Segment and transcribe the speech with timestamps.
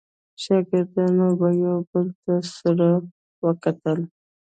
[0.43, 2.89] شاګردانو به یو بل ته سره
[3.43, 3.99] وکتل.